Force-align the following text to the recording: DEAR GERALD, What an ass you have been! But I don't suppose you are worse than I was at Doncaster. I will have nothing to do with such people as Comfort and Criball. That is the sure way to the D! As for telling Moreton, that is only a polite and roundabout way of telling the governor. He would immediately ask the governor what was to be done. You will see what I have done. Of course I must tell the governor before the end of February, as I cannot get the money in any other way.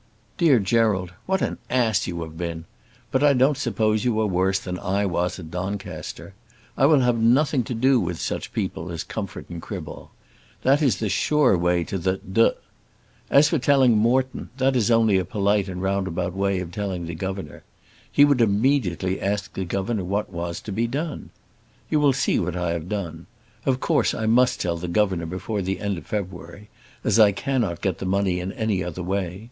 DEAR 0.39 0.57
GERALD, 0.57 1.13
What 1.27 1.43
an 1.43 1.59
ass 1.69 2.07
you 2.07 2.23
have 2.23 2.35
been! 2.35 2.65
But 3.11 3.21
I 3.23 3.33
don't 3.33 3.55
suppose 3.55 4.03
you 4.03 4.19
are 4.19 4.25
worse 4.25 4.57
than 4.57 4.79
I 4.79 5.05
was 5.05 5.37
at 5.37 5.51
Doncaster. 5.51 6.33
I 6.75 6.87
will 6.87 7.01
have 7.01 7.19
nothing 7.19 7.63
to 7.65 7.75
do 7.75 7.99
with 7.99 8.19
such 8.19 8.51
people 8.51 8.89
as 8.89 9.03
Comfort 9.03 9.45
and 9.51 9.61
Criball. 9.61 10.09
That 10.63 10.81
is 10.81 10.97
the 10.97 11.07
sure 11.07 11.55
way 11.55 11.83
to 11.83 11.99
the 11.99 12.17
D! 12.17 12.49
As 13.29 13.49
for 13.49 13.59
telling 13.59 13.95
Moreton, 13.95 14.49
that 14.57 14.75
is 14.75 14.89
only 14.89 15.19
a 15.19 15.23
polite 15.23 15.67
and 15.67 15.83
roundabout 15.83 16.33
way 16.33 16.59
of 16.61 16.71
telling 16.71 17.05
the 17.05 17.13
governor. 17.13 17.61
He 18.11 18.25
would 18.25 18.41
immediately 18.41 19.21
ask 19.21 19.53
the 19.53 19.65
governor 19.65 20.03
what 20.03 20.31
was 20.33 20.61
to 20.61 20.71
be 20.71 20.87
done. 20.87 21.29
You 21.91 21.99
will 21.99 22.11
see 22.13 22.39
what 22.39 22.55
I 22.55 22.71
have 22.71 22.89
done. 22.89 23.27
Of 23.67 23.79
course 23.79 24.15
I 24.15 24.25
must 24.25 24.59
tell 24.59 24.77
the 24.77 24.87
governor 24.87 25.27
before 25.27 25.61
the 25.61 25.79
end 25.79 25.99
of 25.99 26.07
February, 26.07 26.69
as 27.03 27.19
I 27.19 27.31
cannot 27.31 27.81
get 27.81 27.99
the 27.99 28.07
money 28.07 28.39
in 28.39 28.51
any 28.53 28.83
other 28.83 29.03
way. 29.03 29.39